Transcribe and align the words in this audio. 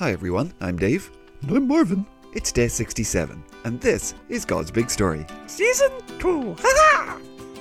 Hi 0.00 0.12
everyone, 0.12 0.52
I'm 0.62 0.76
Dave. 0.78 1.10
And 1.42 1.56
I'm 1.56 1.68
Marvin. 1.68 2.06
It's 2.32 2.50
day 2.52 2.68
67, 2.68 3.42
and 3.64 3.80
this 3.80 4.14
is 4.30 4.44
God's 4.44 4.70
Big 4.70 4.88
Story. 4.90 5.26
Season 5.46 5.90
2. 6.18 6.56
Ha 6.58 7.18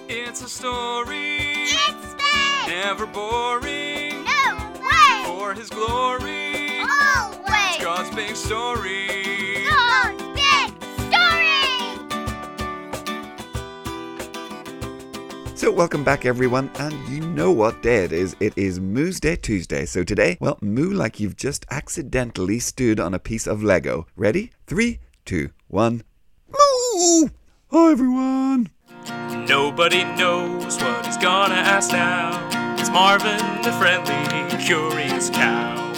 It's 0.08 0.42
a 0.42 0.48
story, 0.50 1.38
It's 1.38 2.14
big! 2.16 2.68
never 2.76 3.06
boring, 3.06 4.24
No 4.24 4.74
way! 4.80 5.24
for 5.26 5.54
his 5.54 5.70
glory. 5.70 6.80
Always! 6.80 7.76
It's 7.76 7.84
God's 7.84 8.16
big 8.16 8.36
story. 8.36 9.19
So, 15.70 15.76
welcome 15.76 16.04
back 16.04 16.26
everyone, 16.26 16.72
and 16.80 16.96
you 17.08 17.22
know 17.22 17.52
what 17.52 17.84
day 17.84 18.04
it 18.04 18.12
is. 18.12 18.36
It 18.40 18.54
is 18.58 18.80
Moo's 18.80 19.20
Day 19.20 19.36
Tuesday. 19.36 19.86
So, 19.86 20.04
today, 20.04 20.36
well, 20.42 20.58
moo 20.64 20.92
like 20.92 21.20
you've 21.20 21.36
just 21.36 21.64
accidentally 21.70 22.58
stood 22.58 23.00
on 23.00 23.14
a 23.14 23.20
piece 23.20 23.46
of 23.46 23.62
Lego. 23.62 24.08
Ready? 24.16 24.50
Three, 24.66 25.00
two, 25.26 25.52
one. 25.68 26.02
Moo! 26.48 27.30
Hi 27.68 27.92
everyone. 27.92 28.72
Nobody 29.48 30.06
knows 30.06 30.76
what 30.82 31.06
he's 31.06 31.18
gonna 31.18 31.54
ask 31.54 31.92
now. 31.92 32.76
It's 32.80 32.90
Marvin, 32.90 33.38
the 33.62 33.72
friendly, 33.74 34.66
curious 34.66 35.30
cow. 35.30 35.94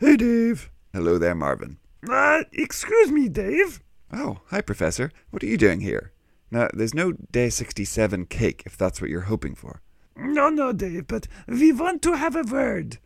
Hey 0.00 0.16
Dave. 0.16 0.70
Hello 0.94 1.18
there, 1.18 1.34
Marvin. 1.34 1.76
Uh, 2.08 2.44
excuse 2.50 3.12
me, 3.12 3.28
Dave. 3.28 3.82
Oh, 4.10 4.40
hi, 4.46 4.62
Professor. 4.62 5.12
What 5.28 5.42
are 5.42 5.46
you 5.46 5.58
doing 5.58 5.80
here? 5.80 6.12
Now, 6.50 6.68
there's 6.72 6.94
no 6.94 7.12
Day 7.12 7.50
67 7.50 8.26
cake 8.26 8.62
if 8.66 8.76
that's 8.76 9.00
what 9.00 9.10
you're 9.10 9.22
hoping 9.22 9.54
for. 9.54 9.80
No, 10.16 10.48
no, 10.48 10.72
Dave, 10.72 11.06
but 11.06 11.28
we 11.46 11.72
want 11.72 12.02
to 12.02 12.14
have 12.14 12.36
a 12.36 12.42
word. 12.42 12.98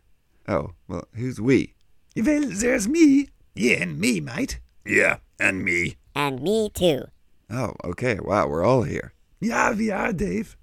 Oh, 0.47 0.71
well, 0.87 1.07
who's 1.13 1.39
we? 1.39 1.75
Well, 2.15 2.43
there's 2.47 2.87
me. 2.87 3.29
Yeah, 3.55 3.83
and 3.83 3.99
me, 3.99 4.19
mate. 4.19 4.59
Yeah, 4.85 5.17
and 5.39 5.63
me. 5.63 5.95
And 6.15 6.41
me 6.41 6.69
too. 6.73 7.05
Oh, 7.49 7.73
okay. 7.83 8.17
Wow, 8.21 8.47
we're 8.47 8.63
all 8.65 8.83
here. 8.83 9.13
Yeah, 9.39 9.73
we 9.73 9.91
are, 9.91 10.11
Dave. 10.11 10.57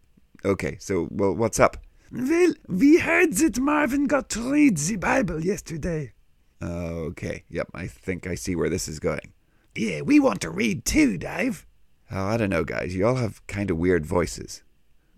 Okay, 0.44 0.77
so, 0.80 1.08
well, 1.11 1.34
what's 1.34 1.61
up? 1.61 1.77
Well, 2.11 2.52
we 2.69 2.98
heard 2.98 3.34
that 3.34 3.58
Marvin 3.58 4.06
got 4.06 4.28
to 4.30 4.52
read 4.52 4.77
the 4.77 4.96
Bible 4.96 5.44
yesterday. 5.44 6.12
Okay, 6.61 7.44
yep, 7.48 7.69
I 7.74 7.86
think 7.86 8.27
I 8.27 8.34
see 8.34 8.55
where 8.55 8.69
this 8.69 8.89
is 8.89 8.98
going. 8.98 9.33
Yeah, 9.74 10.02
we 10.02 10.20
want 10.20 10.41
to 10.42 10.50
read 10.50 10.84
too, 10.84 11.17
Dave. 11.17 11.67
Oh, 12.14 12.27
I 12.27 12.36
don't 12.36 12.50
know, 12.50 12.64
guys. 12.64 12.94
You 12.94 13.06
all 13.06 13.14
have 13.14 13.44
kind 13.46 13.70
of 13.70 13.78
weird 13.78 14.05
voices. 14.05 14.62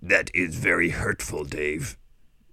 That 0.01 0.31
is 0.33 0.55
very 0.55 0.91
hurtful, 0.91 1.45
Dave. 1.45 1.99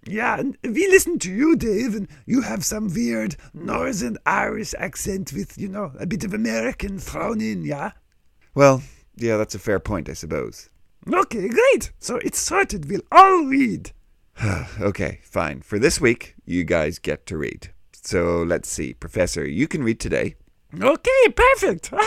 Yeah, 0.08 0.40
and 0.40 0.58
we 0.64 0.88
listen 0.88 1.20
to 1.20 1.32
you, 1.32 1.56
Dave, 1.56 1.94
and 1.94 2.08
you 2.26 2.42
have 2.42 2.66
some 2.66 2.92
weird 2.92 3.36
Northern 3.54 4.18
Irish 4.26 4.74
accent 4.80 5.32
with, 5.32 5.60
you 5.60 5.68
know, 5.68 5.92
a 6.00 6.08
bit 6.08 6.24
of 6.24 6.34
American 6.34 6.98
thrown 6.98 7.40
in, 7.40 7.64
yeah? 7.64 7.92
Well, 8.56 8.82
yeah, 9.16 9.38
that's 9.38 9.54
a 9.54 9.60
fair 9.60 9.80
point, 9.80 10.10
I 10.10 10.14
suppose. 10.14 10.70
Okay, 11.12 11.48
great. 11.48 11.92
So 12.00 12.16
it's 12.18 12.40
sorted. 12.40 12.90
We'll 12.90 13.02
all 13.12 13.46
read. 13.46 13.92
okay, 14.82 15.20
fine. 15.24 15.62
For 15.62 15.78
this 15.78 16.02
week, 16.02 16.36
you 16.46 16.64
guys 16.64 16.98
get 16.98 17.28
to 17.28 17.38
read. 17.38 17.70
So 17.92 18.42
let's 18.42 18.70
see. 18.70 18.96
Professor, 18.96 19.46
you 19.46 19.68
can 19.68 19.84
read 19.84 20.00
today. 20.00 20.36
Okay, 20.82 21.28
perfect. 21.36 21.94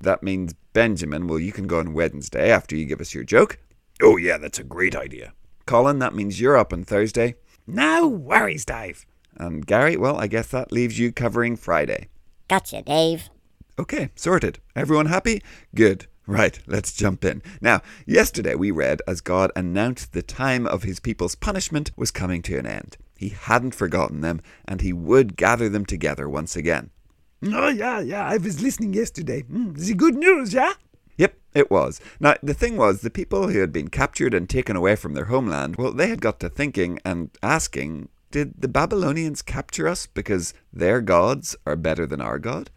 That 0.00 0.22
means 0.22 0.54
Benjamin, 0.76 1.26
well, 1.26 1.38
you 1.38 1.52
can 1.52 1.66
go 1.66 1.78
on 1.78 1.94
Wednesday 1.94 2.50
after 2.50 2.76
you 2.76 2.84
give 2.84 3.00
us 3.00 3.14
your 3.14 3.24
joke. 3.24 3.56
Oh, 4.02 4.18
yeah, 4.18 4.36
that's 4.36 4.58
a 4.58 4.62
great 4.62 4.94
idea. 4.94 5.32
Colin, 5.64 6.00
that 6.00 6.14
means 6.14 6.38
you're 6.38 6.58
up 6.58 6.70
on 6.70 6.84
Thursday. 6.84 7.36
No 7.66 8.06
worries, 8.06 8.66
Dave. 8.66 9.06
And 9.38 9.66
Gary, 9.66 9.96
well, 9.96 10.18
I 10.18 10.26
guess 10.26 10.48
that 10.48 10.72
leaves 10.72 10.98
you 10.98 11.12
covering 11.12 11.56
Friday. 11.56 12.08
Gotcha, 12.48 12.82
Dave. 12.82 13.30
Okay, 13.78 14.10
sorted. 14.16 14.58
Everyone 14.74 15.06
happy? 15.06 15.42
Good. 15.74 16.08
Right, 16.26 16.60
let's 16.66 16.92
jump 16.92 17.24
in. 17.24 17.40
Now, 17.62 17.80
yesterday 18.04 18.54
we 18.54 18.70
read 18.70 19.00
as 19.08 19.22
God 19.22 19.50
announced 19.56 20.12
the 20.12 20.20
time 20.20 20.66
of 20.66 20.82
his 20.82 21.00
people's 21.00 21.36
punishment 21.36 21.90
was 21.96 22.10
coming 22.10 22.42
to 22.42 22.58
an 22.58 22.66
end. 22.66 22.98
He 23.16 23.30
hadn't 23.30 23.74
forgotten 23.74 24.20
them, 24.20 24.42
and 24.68 24.82
he 24.82 24.92
would 24.92 25.38
gather 25.38 25.70
them 25.70 25.86
together 25.86 26.28
once 26.28 26.54
again. 26.54 26.90
Oh, 27.54 27.68
yeah, 27.68 28.00
yeah. 28.00 28.26
I 28.26 28.36
was 28.36 28.62
listening 28.62 28.94
yesterday. 28.94 29.42
Mm, 29.42 29.76
the 29.76 29.94
good 29.94 30.16
news, 30.16 30.52
yeah? 30.52 30.74
Yep, 31.16 31.38
it 31.54 31.70
was. 31.70 32.00
Now, 32.20 32.34
the 32.42 32.54
thing 32.54 32.76
was, 32.76 33.00
the 33.00 33.10
people 33.10 33.48
who 33.48 33.60
had 33.60 33.72
been 33.72 33.88
captured 33.88 34.34
and 34.34 34.48
taken 34.48 34.76
away 34.76 34.96
from 34.96 35.14
their 35.14 35.26
homeland, 35.26 35.76
well, 35.76 35.92
they 35.92 36.08
had 36.08 36.20
got 36.20 36.40
to 36.40 36.48
thinking 36.48 36.98
and 37.04 37.30
asking, 37.42 38.08
did 38.30 38.60
the 38.60 38.68
Babylonians 38.68 39.42
capture 39.42 39.88
us 39.88 40.06
because 40.06 40.52
their 40.72 41.00
gods 41.00 41.56
are 41.66 41.76
better 41.76 42.06
than 42.06 42.20
our 42.20 42.38
God? 42.38 42.70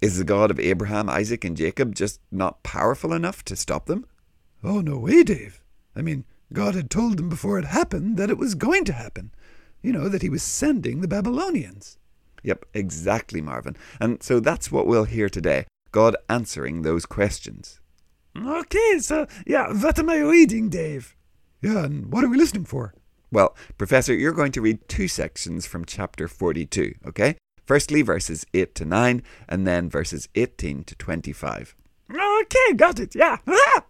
Is 0.00 0.18
the 0.18 0.24
God 0.24 0.50
of 0.50 0.60
Abraham, 0.60 1.08
Isaac, 1.08 1.44
and 1.44 1.56
Jacob 1.56 1.94
just 1.94 2.20
not 2.30 2.62
powerful 2.62 3.12
enough 3.12 3.44
to 3.44 3.56
stop 3.56 3.86
them? 3.86 4.04
Oh, 4.64 4.80
no 4.80 4.98
way, 4.98 5.22
Dave. 5.22 5.62
I 5.94 6.02
mean, 6.02 6.24
God 6.52 6.74
had 6.74 6.90
told 6.90 7.16
them 7.18 7.28
before 7.28 7.58
it 7.58 7.64
happened 7.64 8.16
that 8.16 8.30
it 8.30 8.38
was 8.38 8.54
going 8.54 8.84
to 8.86 8.92
happen. 8.92 9.30
You 9.82 9.92
know, 9.92 10.08
that 10.08 10.22
he 10.22 10.28
was 10.28 10.42
sending 10.42 11.00
the 11.00 11.08
Babylonians. 11.08 11.98
Yep, 12.42 12.66
exactly, 12.74 13.40
Marvin. 13.40 13.76
And 14.00 14.22
so 14.22 14.40
that's 14.40 14.70
what 14.70 14.86
we'll 14.86 15.04
hear 15.04 15.28
today 15.28 15.66
God 15.92 16.16
answering 16.28 16.82
those 16.82 17.06
questions. 17.06 17.80
Okay, 18.36 18.98
so, 18.98 19.26
yeah, 19.46 19.72
what 19.72 19.98
am 19.98 20.10
I 20.10 20.18
reading, 20.18 20.68
Dave? 20.68 21.16
Yeah, 21.62 21.84
and 21.84 22.12
what 22.12 22.22
are 22.22 22.28
we 22.28 22.36
listening 22.36 22.66
for? 22.66 22.92
Well, 23.32 23.56
Professor, 23.78 24.14
you're 24.14 24.32
going 24.32 24.52
to 24.52 24.60
read 24.60 24.88
two 24.88 25.08
sections 25.08 25.66
from 25.66 25.84
chapter 25.84 26.28
42, 26.28 26.94
okay? 27.08 27.36
Firstly, 27.64 28.02
verses 28.02 28.44
8 28.54 28.74
to 28.76 28.84
9, 28.84 29.22
and 29.48 29.66
then 29.66 29.88
verses 29.88 30.28
18 30.34 30.84
to 30.84 30.94
25. 30.94 31.74
Okay, 32.10 32.72
got 32.76 33.00
it, 33.00 33.14
yeah. 33.14 33.38
Ah! 33.48 33.84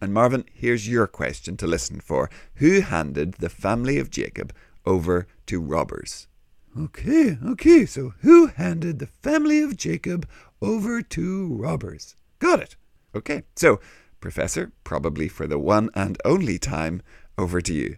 And 0.00 0.14
Marvin, 0.14 0.44
here's 0.52 0.88
your 0.88 1.06
question 1.06 1.56
to 1.56 1.66
listen 1.66 2.00
for. 2.00 2.30
Who 2.56 2.82
handed 2.82 3.34
the 3.34 3.48
family 3.48 3.98
of 3.98 4.10
Jacob 4.10 4.54
over 4.86 5.26
to 5.46 5.60
robbers? 5.60 6.28
Okay, 6.76 7.38
okay, 7.44 7.86
so 7.86 8.14
who 8.20 8.46
handed 8.46 8.98
the 8.98 9.06
family 9.06 9.60
of 9.60 9.76
Jacob 9.76 10.28
over 10.60 11.02
to 11.02 11.54
robbers? 11.54 12.14
Got 12.38 12.60
it. 12.60 12.76
Okay, 13.14 13.44
so, 13.56 13.80
Professor, 14.20 14.72
probably 14.84 15.28
for 15.28 15.46
the 15.46 15.58
one 15.58 15.90
and 15.94 16.18
only 16.24 16.58
time, 16.58 17.02
over 17.36 17.60
to 17.60 17.72
you. 17.72 17.96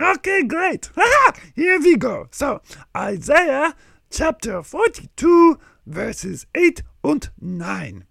Okay, 0.00 0.42
great. 0.42 0.90
Here 1.54 1.80
we 1.80 1.96
go. 1.96 2.28
So, 2.30 2.62
Isaiah 2.96 3.74
chapter 4.10 4.62
42, 4.62 5.58
verses 5.86 6.46
8 6.54 6.82
and 7.04 7.28
9. 7.40 8.04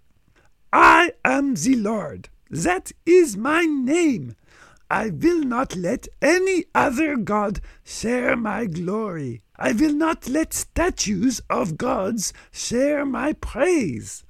I 0.72 1.12
am 1.24 1.56
the 1.56 1.76
Lord. 1.76 2.30
That 2.50 2.92
is 3.06 3.38
my 3.38 3.66
name. 3.66 4.36
I 4.90 5.10
will 5.10 5.44
not 5.44 5.76
let 5.76 6.08
any 6.22 6.66
other 6.76 7.16
God 7.16 7.60
share 7.84 8.36
my 8.36 8.66
glory. 8.66 9.42
I 9.58 9.72
will 9.72 9.94
not 9.94 10.28
let 10.28 10.54
statues 10.54 11.42
of 11.50 11.78
gods 11.78 12.34
share 12.52 13.06
my 13.06 13.34
praise. 13.34 14.24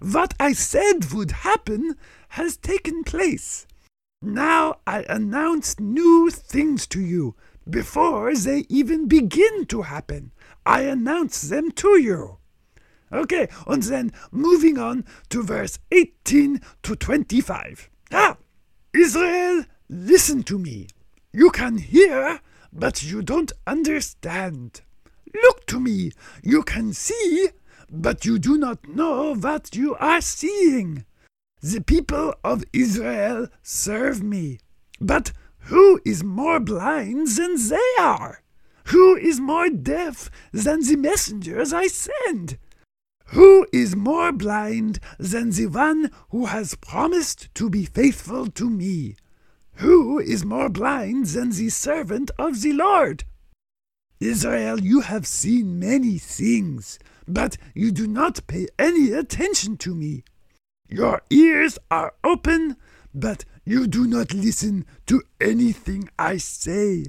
What 0.00 0.34
I 0.40 0.52
said 0.52 1.12
would 1.12 1.32
happen 1.32 1.96
has 2.30 2.56
taken 2.56 3.04
place. 3.04 3.66
Now 4.22 4.78
I 4.86 5.04
announce 5.08 5.78
new 5.78 6.30
things 6.30 6.86
to 6.88 7.00
you 7.00 7.34
before 7.68 8.34
they 8.34 8.64
even 8.68 9.08
begin 9.08 9.66
to 9.66 9.82
happen. 9.82 10.32
I 10.64 10.82
announce 10.82 11.42
them 11.42 11.70
to 11.72 12.00
you. 12.00 12.38
Okay, 13.12 13.48
and 13.66 13.82
then 13.82 14.12
moving 14.30 14.78
on 14.78 15.04
to 15.30 15.42
verse 15.42 15.78
18 15.90 16.60
to 16.82 16.96
25. 16.96 17.90
Ah, 18.12 18.36
Israel, 18.92 19.64
listen 19.88 20.42
to 20.44 20.58
me. 20.58 20.88
You 21.32 21.50
can 21.50 21.78
hear, 21.78 22.40
but 22.72 23.02
you 23.02 23.22
don't 23.22 23.52
understand. 23.66 24.82
Look 25.42 25.66
to 25.66 25.80
me. 25.80 26.12
You 26.42 26.62
can 26.62 26.92
see, 26.92 27.48
but 27.90 28.24
you 28.24 28.38
do 28.38 28.58
not 28.58 28.88
know 28.88 29.34
what 29.34 29.74
you 29.74 29.94
are 29.96 30.20
seeing. 30.20 31.04
The 31.60 31.80
people 31.80 32.34
of 32.44 32.64
Israel 32.72 33.48
serve 33.62 34.22
me. 34.22 34.60
But 35.00 35.32
who 35.68 36.00
is 36.04 36.24
more 36.24 36.60
blind 36.60 37.28
than 37.28 37.56
they 37.68 37.90
are? 38.00 38.42
Who 38.86 39.16
is 39.16 39.38
more 39.38 39.68
deaf 39.68 40.30
than 40.52 40.80
the 40.80 40.96
messengers 40.96 41.72
I 41.72 41.88
send? 41.88 42.58
Who 43.32 43.66
is 43.72 43.94
more 43.94 44.32
blind 44.32 44.98
than 45.18 45.50
the 45.50 45.66
one 45.66 46.10
who 46.30 46.46
has 46.46 46.74
promised 46.74 47.54
to 47.56 47.68
be 47.68 47.84
faithful 47.84 48.46
to 48.46 48.70
me? 48.70 49.16
Who 49.78 50.18
is 50.18 50.44
more 50.44 50.68
blind 50.68 51.26
than 51.26 51.50
the 51.50 51.68
servant 51.68 52.32
of 52.36 52.62
the 52.62 52.72
Lord? 52.72 53.22
Israel, 54.18 54.80
you 54.80 55.02
have 55.02 55.24
seen 55.24 55.78
many 55.78 56.18
things, 56.18 56.98
but 57.28 57.56
you 57.74 57.92
do 57.92 58.08
not 58.08 58.44
pay 58.48 58.66
any 58.76 59.12
attention 59.12 59.76
to 59.76 59.94
me. 59.94 60.24
Your 60.88 61.22
ears 61.30 61.78
are 61.92 62.14
open, 62.24 62.76
but 63.14 63.44
you 63.64 63.86
do 63.86 64.08
not 64.08 64.34
listen 64.34 64.84
to 65.06 65.22
anything 65.40 66.08
I 66.18 66.38
say. 66.38 67.04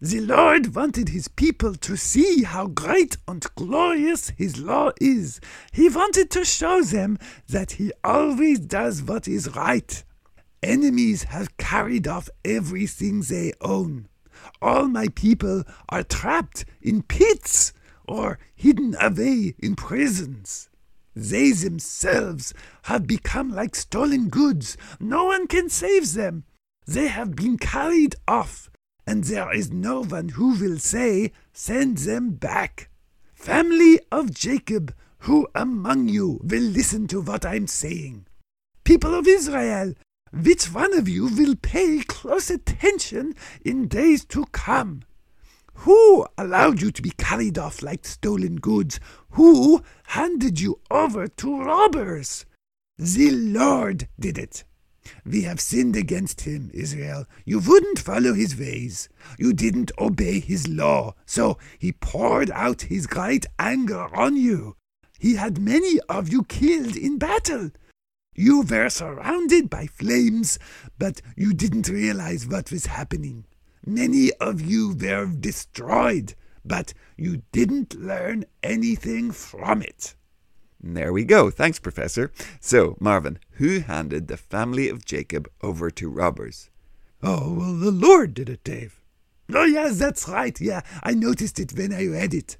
The 0.00 0.20
Lord 0.20 0.74
wanted 0.74 1.10
his 1.10 1.28
people 1.28 1.74
to 1.74 1.96
see 1.96 2.44
how 2.44 2.68
great 2.68 3.18
and 3.28 3.44
glorious 3.56 4.30
his 4.30 4.58
law 4.58 4.92
is. 5.02 5.38
He 5.70 5.90
wanted 5.90 6.30
to 6.30 6.46
show 6.46 6.80
them 6.82 7.18
that 7.50 7.72
he 7.72 7.92
always 8.02 8.58
does 8.58 9.02
what 9.02 9.28
is 9.28 9.54
right. 9.54 10.02
Enemies 10.62 11.24
have 11.24 11.56
carried 11.56 12.06
off 12.06 12.28
everything 12.44 13.22
they 13.22 13.52
own. 13.60 14.08
All 14.60 14.88
my 14.88 15.08
people 15.08 15.64
are 15.88 16.02
trapped 16.02 16.64
in 16.82 17.02
pits 17.02 17.72
or 18.06 18.38
hidden 18.54 18.94
away 19.00 19.54
in 19.58 19.74
prisons. 19.74 20.68
They 21.14 21.52
themselves 21.52 22.52
have 22.84 23.06
become 23.06 23.50
like 23.50 23.74
stolen 23.74 24.28
goods. 24.28 24.76
No 24.98 25.24
one 25.24 25.46
can 25.46 25.68
save 25.68 26.12
them. 26.12 26.44
They 26.86 27.08
have 27.08 27.36
been 27.36 27.56
carried 27.56 28.16
off, 28.28 28.70
and 29.06 29.24
there 29.24 29.54
is 29.54 29.70
no 29.70 30.02
one 30.04 30.30
who 30.30 30.58
will 30.58 30.78
say, 30.78 31.32
Send 31.52 31.98
them 31.98 32.32
back. 32.32 32.90
Family 33.34 33.98
of 34.12 34.34
Jacob, 34.34 34.94
who 35.20 35.46
among 35.54 36.08
you 36.08 36.40
will 36.42 36.62
listen 36.62 37.06
to 37.08 37.20
what 37.20 37.46
I'm 37.46 37.66
saying? 37.66 38.26
People 38.84 39.14
of 39.14 39.26
Israel, 39.26 39.94
which 40.32 40.72
one 40.72 40.96
of 40.96 41.08
you 41.08 41.26
will 41.26 41.56
pay 41.56 42.00
close 42.06 42.50
attention 42.50 43.34
in 43.64 43.88
days 43.88 44.24
to 44.26 44.46
come? 44.46 45.02
Who 45.84 46.26
allowed 46.36 46.82
you 46.82 46.90
to 46.90 47.02
be 47.02 47.10
carried 47.10 47.58
off 47.58 47.82
like 47.82 48.06
stolen 48.06 48.56
goods? 48.56 49.00
Who 49.30 49.82
handed 50.08 50.60
you 50.60 50.80
over 50.90 51.26
to 51.26 51.62
robbers? 51.62 52.44
The 52.98 53.30
Lord 53.30 54.08
did 54.18 54.36
it. 54.36 54.64
We 55.24 55.42
have 55.42 55.60
sinned 55.60 55.96
against 55.96 56.42
him, 56.42 56.70
Israel. 56.74 57.24
You 57.46 57.60
wouldn't 57.60 57.98
follow 57.98 58.34
his 58.34 58.58
ways. 58.58 59.08
You 59.38 59.54
didn't 59.54 59.90
obey 59.98 60.40
his 60.40 60.68
law. 60.68 61.14
So 61.24 61.56
he 61.78 61.92
poured 61.92 62.50
out 62.50 62.82
his 62.82 63.06
great 63.06 63.46
anger 63.58 64.14
on 64.14 64.36
you. 64.36 64.76
He 65.18 65.36
had 65.36 65.58
many 65.58 65.98
of 66.08 66.30
you 66.30 66.44
killed 66.44 66.96
in 66.96 67.18
battle. 67.18 67.70
You 68.34 68.62
were 68.62 68.88
surrounded 68.88 69.68
by 69.68 69.86
flames, 69.86 70.58
but 70.98 71.20
you 71.36 71.52
didn't 71.52 71.88
realize 71.88 72.46
what 72.46 72.70
was 72.70 72.86
happening. 72.86 73.44
Many 73.84 74.32
of 74.34 74.60
you 74.60 74.94
were 74.94 75.26
destroyed, 75.26 76.34
but 76.64 76.94
you 77.16 77.42
didn't 77.52 78.00
learn 78.00 78.44
anything 78.62 79.32
from 79.32 79.82
it. 79.82 80.14
There 80.82 81.12
we 81.12 81.24
go. 81.24 81.50
Thanks, 81.50 81.78
Professor. 81.78 82.32
So, 82.60 82.96
Marvin, 83.00 83.38
who 83.52 83.80
handed 83.80 84.28
the 84.28 84.36
family 84.36 84.88
of 84.88 85.04
Jacob 85.04 85.50
over 85.62 85.90
to 85.90 86.08
robbers? 86.08 86.70
Oh, 87.22 87.52
well, 87.52 87.74
the 87.74 87.90
Lord 87.90 88.32
did 88.32 88.48
it, 88.48 88.64
Dave. 88.64 89.02
Oh, 89.52 89.64
yes, 89.64 89.98
that's 89.98 90.28
right. 90.28 90.58
Yeah, 90.58 90.80
I 91.02 91.12
noticed 91.12 91.58
it 91.58 91.74
when 91.76 91.92
I 91.92 92.06
read 92.06 92.32
it. 92.32 92.56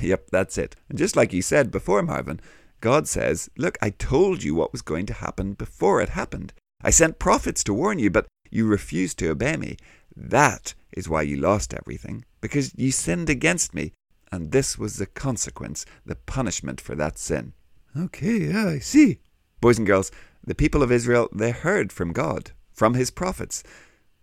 Yep, 0.00 0.30
that's 0.30 0.56
it. 0.56 0.76
And 0.88 0.96
just 0.96 1.16
like 1.16 1.32
you 1.32 1.42
said 1.42 1.70
before, 1.70 2.02
Marvin, 2.02 2.40
God 2.84 3.08
says, 3.08 3.48
Look, 3.56 3.78
I 3.80 3.88
told 3.88 4.42
you 4.42 4.54
what 4.54 4.70
was 4.70 4.82
going 4.82 5.06
to 5.06 5.14
happen 5.14 5.54
before 5.54 6.02
it 6.02 6.10
happened. 6.10 6.52
I 6.82 6.90
sent 6.90 7.18
prophets 7.18 7.64
to 7.64 7.72
warn 7.72 7.98
you, 7.98 8.10
but 8.10 8.26
you 8.50 8.66
refused 8.66 9.18
to 9.20 9.30
obey 9.30 9.56
me. 9.56 9.78
That 10.14 10.74
is 10.92 11.08
why 11.08 11.22
you 11.22 11.38
lost 11.38 11.72
everything, 11.72 12.26
because 12.42 12.74
you 12.76 12.92
sinned 12.92 13.30
against 13.30 13.72
me. 13.74 13.92
And 14.30 14.52
this 14.52 14.76
was 14.78 14.98
the 14.98 15.06
consequence, 15.06 15.86
the 16.04 16.14
punishment 16.14 16.78
for 16.78 16.94
that 16.94 17.16
sin. 17.16 17.54
Okay, 17.98 18.48
yeah, 18.48 18.68
I 18.68 18.80
see. 18.80 19.20
Boys 19.62 19.78
and 19.78 19.86
girls, 19.86 20.12
the 20.46 20.54
people 20.54 20.82
of 20.82 20.92
Israel, 20.92 21.30
they 21.34 21.52
heard 21.52 21.90
from 21.90 22.12
God, 22.12 22.50
from 22.70 22.92
his 22.92 23.10
prophets, 23.10 23.62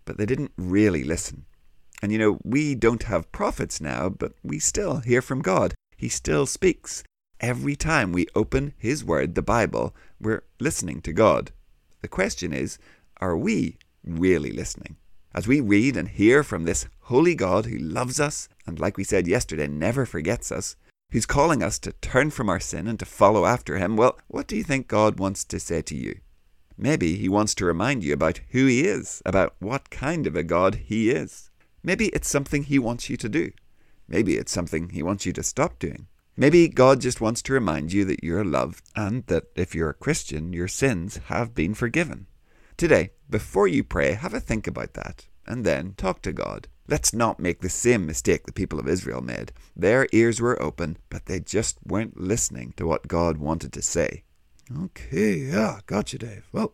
but 0.06 0.20
they 0.20 0.28
didn't 0.28 0.52
really 0.56 1.04
listen. 1.04 1.46
And 2.04 2.12
you 2.12 2.20
know, 2.20 2.38
we 2.44 2.76
don't 2.76 3.04
have 3.04 3.32
prophets 3.32 3.82
now, 3.82 4.10
but 4.10 4.34
we 4.44 4.60
still 4.60 4.98
hear 4.98 5.24
from 5.24 5.42
God. 5.42 5.74
He 5.98 6.10
still 6.10 6.46
speaks. 6.46 7.04
Every 7.42 7.76
time 7.76 8.12
we 8.12 8.28
open 8.36 8.76
his 8.78 9.04
word, 9.04 9.34
the 9.34 9.42
Bible, 9.42 9.96
we're 10.20 10.44
listening 10.60 11.02
to 11.02 11.12
God. 11.12 11.50
The 12.04 12.08
question 12.08 12.54
is, 12.54 12.78
are 13.18 13.36
we 13.36 13.80
really 14.04 14.52
listening? 14.52 14.98
As 15.34 15.48
we 15.48 15.60
read 15.60 15.98
and 15.98 16.08
hear 16.08 16.44
from 16.44 16.66
this 16.66 16.86
holy 17.00 17.34
God 17.34 17.66
who 17.66 17.80
loves 17.80 18.20
us, 18.20 18.48
and 18.68 18.80
like 18.80 18.96
we 18.96 19.04
said 19.04 19.26
yesterday, 19.26 19.68
never 19.68 20.06
forgets 20.06 20.52
us, 20.52 20.76
who's 21.10 21.26
calling 21.26 21.64
us 21.64 21.80
to 21.80 21.94
turn 21.94 22.30
from 22.30 22.48
our 22.48 22.60
sin 22.60 22.88
and 22.88 23.00
to 23.00 23.06
follow 23.06 23.48
after 23.48 23.80
him, 23.80 23.98
well, 23.98 24.20
what 24.28 24.46
do 24.46 24.56
you 24.56 24.64
think 24.64 24.88
God 24.88 25.18
wants 25.18 25.44
to 25.46 25.60
say 25.60 25.82
to 25.82 25.96
you? 25.96 26.20
Maybe 26.78 27.16
he 27.16 27.28
wants 27.28 27.56
to 27.56 27.66
remind 27.66 28.04
you 28.04 28.14
about 28.14 28.42
who 28.52 28.68
he 28.68 28.82
is, 28.86 29.20
about 29.26 29.56
what 29.58 29.90
kind 29.90 30.28
of 30.28 30.36
a 30.36 30.44
God 30.44 30.76
he 30.76 31.10
is. 31.10 31.50
Maybe 31.82 32.10
it's 32.10 32.30
something 32.30 32.66
he 32.66 32.78
wants 32.78 33.10
you 33.10 33.18
to 33.18 33.28
do. 33.28 33.52
Maybe 34.08 34.38
it's 34.38 34.52
something 34.52 34.90
he 34.90 35.02
wants 35.02 35.26
you 35.26 35.34
to 35.34 35.42
stop 35.42 35.80
doing. 35.80 36.06
Maybe 36.42 36.68
God 36.70 37.02
just 37.02 37.22
wants 37.22 37.44
to 37.44 37.54
remind 37.54 37.94
you 37.94 38.04
that 38.06 38.24
you're 38.24 38.44
loved 38.44 38.82
and 38.96 39.24
that 39.28 39.44
if 39.56 39.76
you're 39.76 39.92
a 39.92 39.94
Christian, 39.94 40.54
your 40.54 40.68
sins 40.68 41.18
have 41.28 41.54
been 41.54 41.76
forgiven. 41.76 42.26
Today, 42.78 43.12
before 43.30 43.68
you 43.68 43.84
pray, 43.84 44.14
have 44.14 44.34
a 44.34 44.40
think 44.40 44.66
about 44.66 44.96
that 44.96 45.28
and 45.46 45.64
then 45.64 45.94
talk 45.98 46.24
to 46.24 46.34
God. 46.34 46.68
Let's 46.88 47.14
not 47.14 47.40
make 47.40 47.62
the 47.62 47.70
same 47.70 48.08
mistake 48.08 48.48
the 48.48 48.52
people 48.52 48.80
of 48.80 48.88
Israel 48.88 49.22
made. 49.22 49.52
Their 49.76 50.08
ears 50.14 50.42
were 50.42 50.60
open, 50.60 50.98
but 51.12 51.28
they 51.28 51.42
just 51.42 51.78
weren't 51.86 52.20
listening 52.20 52.74
to 52.78 52.88
what 52.88 53.08
God 53.08 53.38
wanted 53.38 53.72
to 53.74 53.84
say. 53.84 54.24
Okay, 54.76 55.36
yeah, 55.36 55.82
gotcha, 55.86 56.18
Dave. 56.18 56.48
Well, 56.52 56.74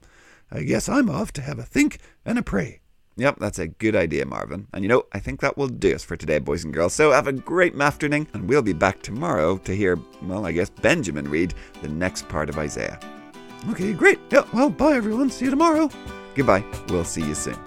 I 0.49 0.63
guess 0.63 0.87
I'm 0.87 1.09
off 1.09 1.33
to 1.33 1.41
have 1.41 1.59
a 1.59 1.63
think 1.63 1.99
and 2.23 2.39
a 2.39 2.41
pray. 2.41 2.79
Yep, 3.17 3.37
that's 3.39 3.59
a 3.59 3.67
good 3.67 3.95
idea, 3.95 4.25
Marvin. 4.25 4.67
And 4.73 4.83
you 4.83 4.87
know, 4.87 5.03
I 5.11 5.19
think 5.19 5.41
that 5.41 5.57
will 5.57 5.67
do 5.67 5.95
us 5.95 6.03
for 6.03 6.15
today, 6.15 6.37
boys 6.37 6.63
and 6.63 6.73
girls. 6.73 6.93
So 6.93 7.11
have 7.11 7.27
a 7.27 7.33
great 7.33 7.75
afternoon, 7.79 8.27
and 8.33 8.47
we'll 8.47 8.61
be 8.61 8.73
back 8.73 9.01
tomorrow 9.01 9.57
to 9.57 9.75
hear, 9.75 9.99
well, 10.21 10.45
I 10.45 10.51
guess 10.51 10.69
Benjamin 10.69 11.27
read 11.29 11.55
the 11.81 11.89
next 11.89 12.29
part 12.29 12.47
of 12.47 12.59
Isaiah. 12.59 12.99
Okay, 13.71 13.91
great. 13.93 14.19
Yeah, 14.29 14.45
well, 14.53 14.69
bye 14.69 14.95
everyone. 14.95 15.31
See 15.31 15.45
you 15.45 15.51
tomorrow. 15.51 15.89
Goodbye. 16.35 16.63
We'll 16.89 17.03
see 17.03 17.23
you 17.23 17.33
soon. 17.33 17.57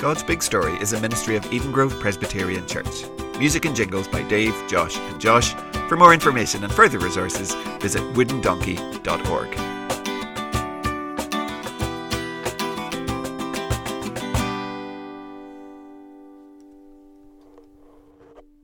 God's 0.00 0.22
Big 0.22 0.42
Story 0.42 0.74
is 0.74 0.92
a 0.92 1.00
ministry 1.00 1.36
of 1.36 1.44
Edengrove 1.44 1.98
Presbyterian 2.00 2.66
Church. 2.66 3.04
Music 3.38 3.64
and 3.64 3.74
jingles 3.74 4.08
by 4.08 4.22
Dave, 4.22 4.54
Josh, 4.68 4.96
and 4.96 5.20
Josh. 5.20 5.54
For 5.88 5.96
more 5.96 6.12
information 6.12 6.64
and 6.64 6.72
further 6.72 6.98
resources, 6.98 7.54
visit 7.80 8.02
woodendonkey.org. 8.14 9.77